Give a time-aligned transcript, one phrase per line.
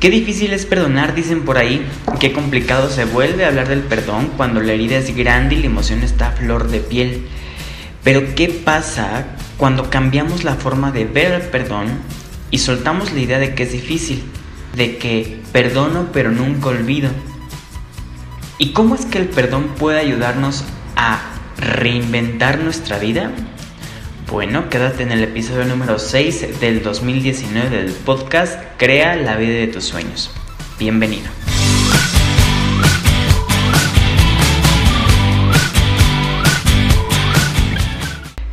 [0.00, 1.86] Qué difícil es perdonar, dicen por ahí.
[2.20, 6.02] Qué complicado se vuelve hablar del perdón cuando la herida es grande y la emoción
[6.02, 7.26] está a flor de piel.
[8.04, 9.24] Pero ¿qué pasa
[9.56, 11.86] cuando cambiamos la forma de ver el perdón
[12.50, 14.22] y soltamos la idea de que es difícil?
[14.74, 17.10] De que perdono pero nunca olvido.
[18.58, 21.20] ¿Y cómo es que el perdón puede ayudarnos a
[21.56, 23.32] reinventar nuestra vida?
[24.28, 29.68] Bueno, quédate en el episodio número 6 del 2019 del podcast Crea la vida de
[29.68, 30.32] tus sueños.
[30.80, 31.30] Bienvenido.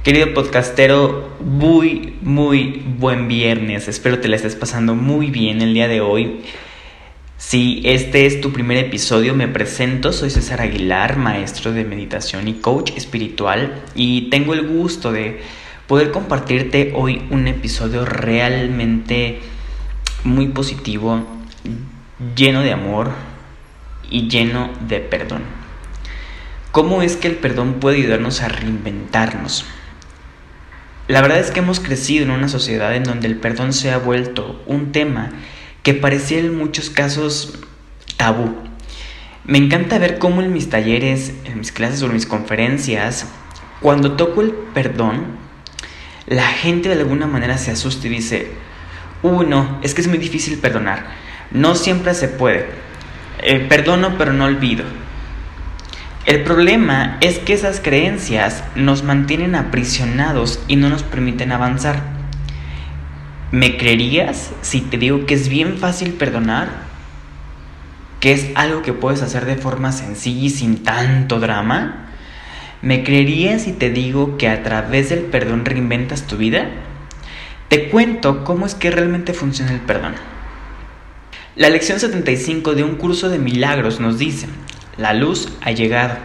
[0.04, 3.88] Querido podcastero, muy, muy buen viernes.
[3.88, 6.42] Espero te la estés pasando muy bien el día de hoy.
[7.40, 12.54] Si este es tu primer episodio, me presento, soy César Aguilar, maestro de meditación y
[12.54, 15.42] coach espiritual, y tengo el gusto de
[15.88, 19.40] poder compartirte hoy un episodio realmente
[20.24, 21.26] muy positivo,
[22.36, 23.12] lleno de amor
[24.10, 25.42] y lleno de perdón.
[26.72, 29.66] ¿Cómo es que el perdón puede ayudarnos a reinventarnos?
[31.08, 33.98] La verdad es que hemos crecido en una sociedad en donde el perdón se ha
[33.98, 35.32] vuelto un tema
[35.84, 37.60] que parecía en muchos casos
[38.16, 38.56] tabú.
[39.44, 43.28] Me encanta ver cómo en mis talleres, en mis clases o en mis conferencias,
[43.82, 45.43] cuando toco el perdón,
[46.28, 48.52] la gente de alguna manera se asusta y dice,
[49.22, 51.06] uy, no, es que es muy difícil perdonar.
[51.52, 52.68] No siempre se puede.
[53.40, 54.86] Eh, perdono pero no olvido.
[56.26, 62.02] El problema es que esas creencias nos mantienen aprisionados y no nos permiten avanzar.
[63.52, 66.70] ¿Me creerías si te digo que es bien fácil perdonar?
[68.22, 72.08] ¿Que es algo que puedes hacer de forma sencilla y sin tanto drama?
[72.84, 76.68] ¿Me creerías si te digo que a través del perdón reinventas tu vida?
[77.70, 80.16] Te cuento cómo es que realmente funciona el perdón.
[81.56, 84.48] La lección 75 de un curso de milagros nos dice,
[84.98, 86.18] la luz ha llegado.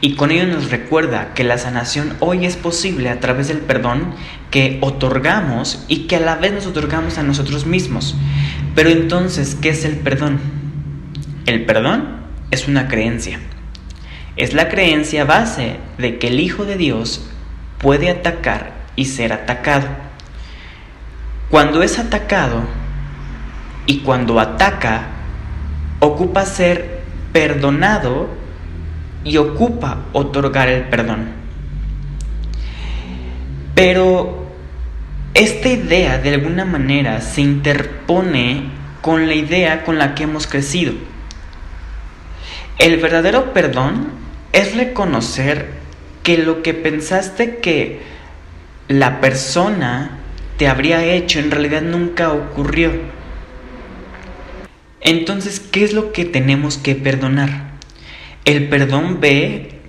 [0.00, 4.14] Y con ello nos recuerda que la sanación hoy es posible a través del perdón
[4.50, 8.16] que otorgamos y que a la vez nos otorgamos a nosotros mismos.
[8.74, 10.40] Pero entonces, ¿qué es el perdón?
[11.44, 13.38] El perdón es una creencia.
[14.36, 17.24] Es la creencia base de que el Hijo de Dios
[17.78, 19.86] puede atacar y ser atacado.
[21.50, 22.62] Cuando es atacado
[23.86, 25.06] y cuando ataca,
[26.00, 27.02] ocupa ser
[27.32, 28.28] perdonado
[29.22, 31.28] y ocupa otorgar el perdón.
[33.76, 34.48] Pero
[35.34, 40.94] esta idea de alguna manera se interpone con la idea con la que hemos crecido.
[42.78, 44.23] El verdadero perdón
[44.54, 45.66] es reconocer
[46.22, 48.00] que lo que pensaste que
[48.86, 50.18] la persona
[50.56, 52.92] te habría hecho en realidad nunca ocurrió.
[55.00, 57.72] Entonces, ¿qué es lo que tenemos que perdonar?
[58.44, 59.80] El perdón ve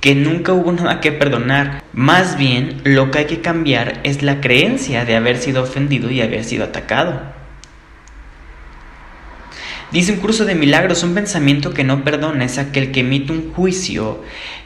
[0.00, 1.82] que nunca hubo nada que perdonar.
[1.94, 6.20] Más bien, lo que hay que cambiar es la creencia de haber sido ofendido y
[6.20, 7.35] haber sido atacado.
[9.92, 13.52] Dice un curso de milagros, un pensamiento que no perdona es aquel que emite un
[13.52, 14.22] juicio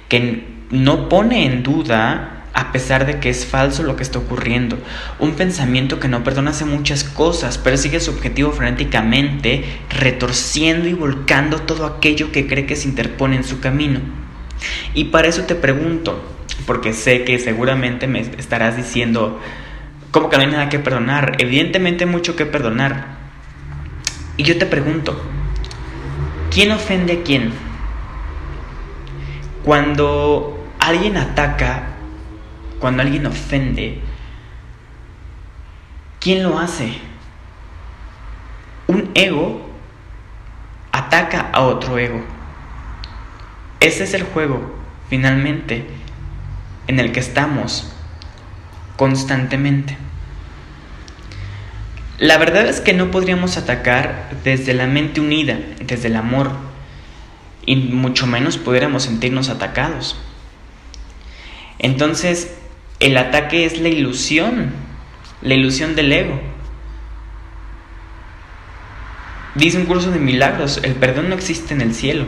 [0.08, 4.78] que no pone en duda a pesar de que es falso lo que está ocurriendo.
[5.18, 11.60] Un pensamiento que no perdona hace muchas cosas, persigue su objetivo frenéticamente, retorciendo y volcando
[11.62, 14.00] todo aquello que cree que se interpone en su camino.
[14.94, 16.24] Y para eso te pregunto,
[16.66, 19.40] porque sé que seguramente me estarás diciendo,
[20.10, 21.36] ¿cómo que no hay nada que perdonar?
[21.38, 23.19] Evidentemente mucho que perdonar.
[24.40, 25.20] Y yo te pregunto,
[26.50, 27.52] ¿quién ofende a quién?
[29.62, 31.88] Cuando alguien ataca,
[32.78, 34.00] cuando alguien ofende,
[36.20, 36.94] ¿quién lo hace?
[38.86, 39.60] Un ego
[40.90, 42.24] ataca a otro ego.
[43.80, 44.74] Ese es el juego,
[45.10, 45.86] finalmente,
[46.86, 47.92] en el que estamos
[48.96, 49.98] constantemente.
[52.20, 56.50] La verdad es que no podríamos atacar desde la mente unida, desde el amor,
[57.64, 60.20] y mucho menos pudiéramos sentirnos atacados.
[61.78, 62.58] Entonces,
[62.98, 64.70] el ataque es la ilusión,
[65.40, 66.38] la ilusión del ego.
[69.54, 72.26] Dice un curso de milagros, el perdón no existe en el cielo.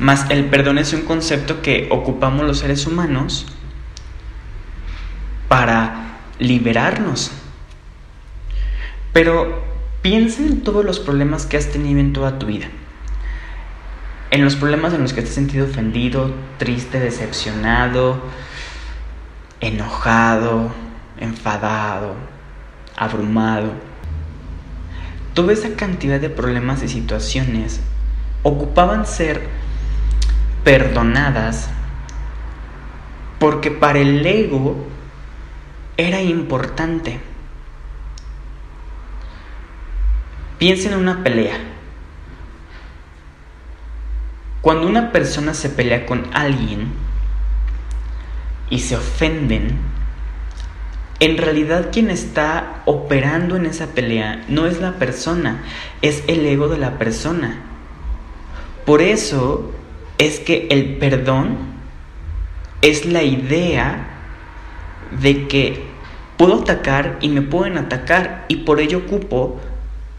[0.00, 3.46] Mas el perdón es un concepto que ocupamos los seres humanos
[5.46, 7.30] para liberarnos
[9.16, 9.62] pero
[10.02, 12.66] piensa en todos los problemas que has tenido en toda tu vida.
[14.30, 18.20] En los problemas en los que te has sentido ofendido, triste, decepcionado,
[19.62, 20.70] enojado,
[21.18, 22.12] enfadado,
[22.94, 23.72] abrumado.
[25.32, 27.80] toda esa cantidad de problemas y situaciones
[28.42, 29.40] ocupaban ser
[30.62, 31.70] perdonadas
[33.38, 34.76] porque para el ego
[35.96, 37.18] era importante.
[40.58, 41.58] Piensa en una pelea.
[44.62, 46.88] Cuando una persona se pelea con alguien
[48.70, 49.78] y se ofenden,
[51.20, 55.62] en realidad quien está operando en esa pelea no es la persona,
[56.02, 57.62] es el ego de la persona.
[58.84, 59.72] Por eso
[60.18, 61.58] es que el perdón
[62.82, 64.06] es la idea
[65.20, 65.84] de que
[66.36, 69.60] puedo atacar y me pueden atacar y por ello ocupo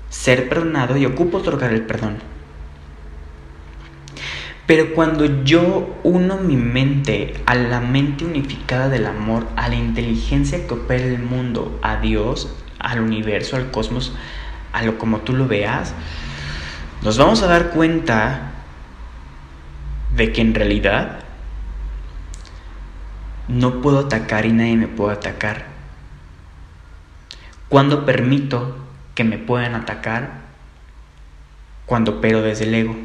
[0.09, 2.17] ser perdonado y ocupo otorgar el perdón.
[4.65, 10.67] Pero cuando yo uno mi mente a la mente unificada del amor, a la inteligencia
[10.67, 14.13] que opera el mundo, a Dios, al universo, al cosmos,
[14.73, 15.93] a lo como tú lo veas,
[17.01, 18.51] nos vamos a dar cuenta
[20.15, 21.19] de que en realidad
[23.47, 25.67] no puedo atacar y nadie me puede atacar.
[27.69, 28.86] Cuando permito
[29.17, 30.29] que me puedan atacar,
[31.87, 32.95] cuando opero desde el ego.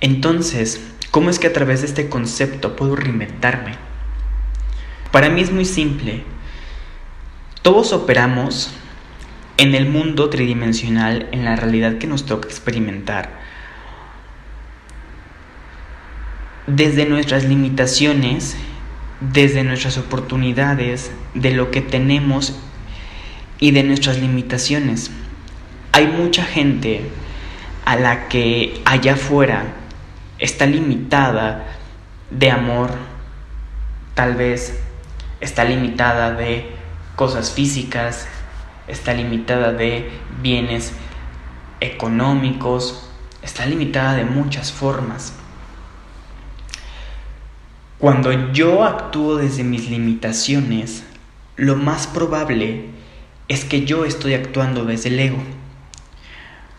[0.00, 0.80] Entonces,
[1.10, 3.74] ¿cómo es que a través de este concepto puedo reinventarme?
[5.10, 6.22] Para mí es muy simple.
[7.62, 8.72] Todos operamos
[9.56, 13.40] en el mundo tridimensional, en la realidad que nos toca experimentar.
[16.68, 18.56] Desde nuestras limitaciones,
[19.32, 22.56] desde nuestras oportunidades, de lo que tenemos
[23.62, 25.12] y de nuestras limitaciones.
[25.92, 27.08] Hay mucha gente
[27.84, 29.66] a la que allá afuera
[30.40, 31.78] está limitada
[32.28, 32.90] de amor,
[34.14, 34.82] tal vez
[35.40, 36.72] está limitada de
[37.14, 38.26] cosas físicas,
[38.88, 40.10] está limitada de
[40.42, 40.92] bienes
[41.78, 43.08] económicos,
[43.42, 45.34] está limitada de muchas formas.
[48.00, 51.04] Cuando yo actúo desde mis limitaciones,
[51.54, 53.01] lo más probable
[53.48, 55.42] es que yo estoy actuando desde el ego.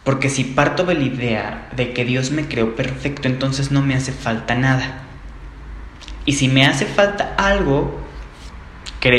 [0.04, 3.96] Porque si parto de la idea de que Dios me creó perfecto, entonces no me
[3.96, 5.04] hace falta nada.
[6.26, 8.00] Y si me hace falta algo,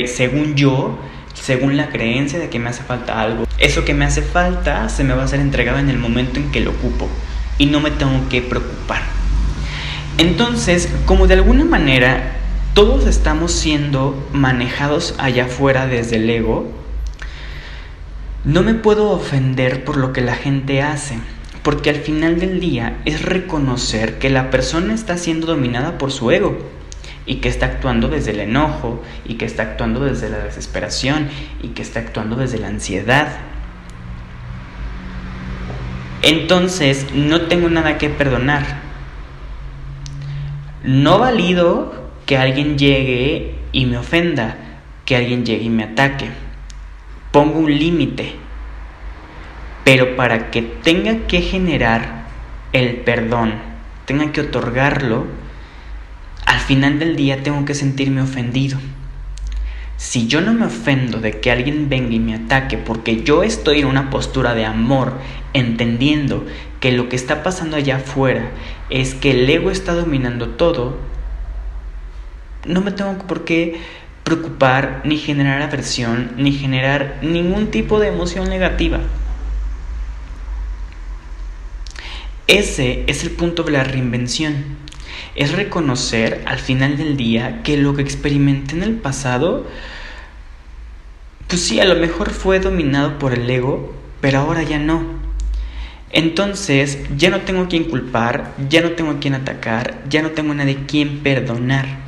[0.06, 0.98] según yo,
[1.34, 5.04] según la creencia de que me hace falta algo, eso que me hace falta se
[5.04, 7.08] me va a ser entregado en el momento en que lo ocupo
[7.58, 9.02] y no me tengo que preocupar.
[10.18, 12.36] Entonces, como de alguna manera
[12.74, 16.72] todos estamos siendo manejados allá afuera desde el ego,
[18.44, 21.18] no me puedo ofender por lo que la gente hace,
[21.62, 26.30] porque al final del día es reconocer que la persona está siendo dominada por su
[26.30, 26.58] ego
[27.24, 31.28] y que está actuando desde el enojo y que está actuando desde la desesperación
[31.62, 33.28] y que está actuando desde la ansiedad.
[36.20, 38.82] Entonces no tengo nada que perdonar.
[40.82, 44.58] No valido que alguien llegue y me ofenda,
[45.06, 46.43] que alguien llegue y me ataque
[47.34, 48.36] pongo un límite,
[49.82, 52.28] pero para que tenga que generar
[52.72, 53.54] el perdón,
[54.04, 55.26] tenga que otorgarlo,
[56.46, 58.78] al final del día tengo que sentirme ofendido.
[59.96, 63.80] Si yo no me ofendo de que alguien venga y me ataque porque yo estoy
[63.80, 65.14] en una postura de amor,
[65.54, 66.46] entendiendo
[66.78, 68.52] que lo que está pasando allá afuera
[68.90, 70.98] es que el ego está dominando todo,
[72.64, 73.80] no me tengo por qué
[74.24, 79.00] preocupar, ni generar aversión, ni generar ningún tipo de emoción negativa.
[82.46, 84.76] Ese es el punto de la reinvención.
[85.34, 89.66] Es reconocer al final del día que lo que experimenté en el pasado,
[91.48, 95.02] pues sí, a lo mejor fue dominado por el ego, pero ahora ya no.
[96.10, 100.30] Entonces ya no tengo a quien culpar, ya no tengo a quien atacar, ya no
[100.30, 102.03] tengo a nadie quien perdonar.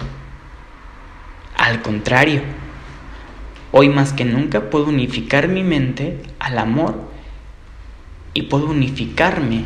[1.66, 2.42] Al contrario,
[3.72, 7.10] hoy más que nunca puedo unificar mi mente al amor
[8.34, 9.64] y puedo unificarme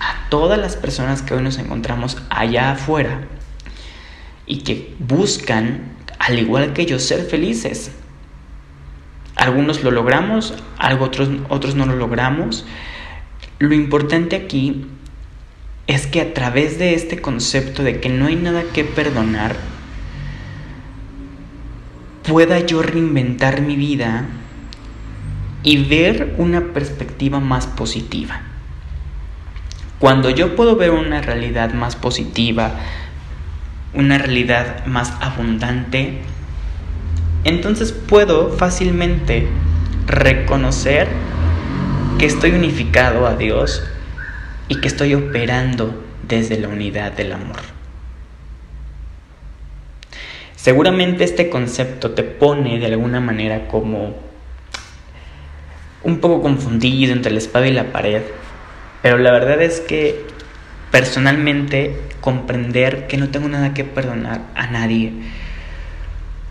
[0.00, 3.28] a todas las personas que hoy nos encontramos allá afuera
[4.44, 7.92] y que buscan, al igual que yo, ser felices.
[9.36, 10.52] Algunos lo logramos,
[10.98, 12.66] otros, otros no lo logramos.
[13.60, 14.84] Lo importante aquí
[15.86, 19.77] es que a través de este concepto de que no hay nada que perdonar,
[22.28, 24.26] pueda yo reinventar mi vida
[25.62, 28.42] y ver una perspectiva más positiva.
[29.98, 32.72] Cuando yo puedo ver una realidad más positiva,
[33.94, 36.20] una realidad más abundante,
[37.44, 39.48] entonces puedo fácilmente
[40.06, 41.08] reconocer
[42.18, 43.82] que estoy unificado a Dios
[44.68, 47.77] y que estoy operando desde la unidad del amor.
[50.58, 54.16] Seguramente este concepto te pone de alguna manera como
[56.02, 58.22] un poco confundido entre la espada y la pared,
[59.00, 60.26] pero la verdad es que
[60.90, 65.12] personalmente comprender que no tengo nada que perdonar a nadie,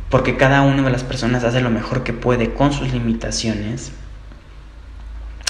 [0.10, 3.92] porque cada una de las personas hace lo mejor que puede con sus limitaciones,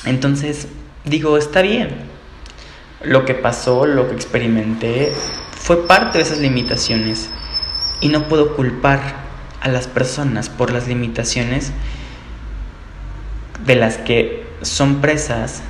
[0.03, 0.67] entonces
[1.05, 1.89] digo, está bien,
[3.03, 5.11] lo que pasó, lo que experimenté,
[5.51, 7.29] fue parte de esas limitaciones
[8.01, 8.99] y no puedo culpar
[9.61, 11.71] a las personas por las limitaciones
[13.65, 15.61] de las que son presas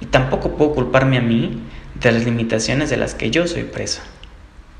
[0.00, 1.62] y tampoco puedo culparme a mí
[2.00, 4.00] de las limitaciones de las que yo soy preso.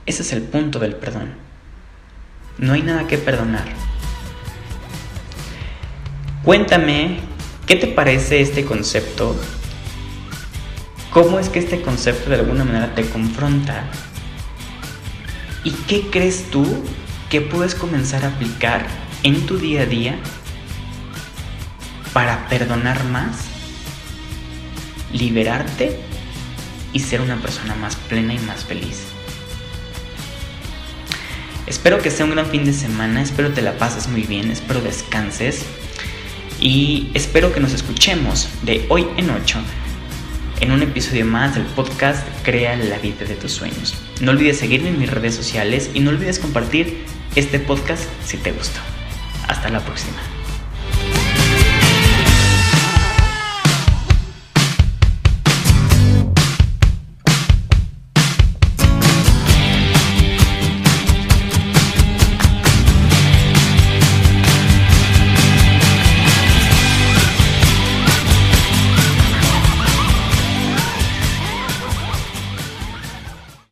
[0.06, 1.34] Ese es el punto del perdón.
[2.58, 3.64] No hay nada que perdonar.
[6.44, 7.20] Cuéntame,
[7.66, 9.34] ¿qué te parece este concepto?
[11.10, 13.84] ¿Cómo es que este concepto de alguna manera te confronta?
[15.64, 16.66] ¿Y qué crees tú
[17.30, 18.86] que puedes comenzar a aplicar
[19.22, 20.18] en tu día a día
[22.12, 23.46] para perdonar más,
[25.12, 25.98] liberarte
[26.92, 29.04] y ser una persona más plena y más feliz?
[31.66, 34.82] Espero que sea un gran fin de semana, espero te la pases muy bien, espero
[34.82, 35.64] descanses
[36.60, 39.58] y espero que nos escuchemos de hoy en 8
[40.60, 44.03] en un episodio más del podcast Crea la vida de tus sueños.
[44.20, 47.04] No olvides seguirme en mis redes sociales y no olvides compartir
[47.34, 48.80] este podcast si te gustó.
[49.48, 50.33] Hasta la próxima.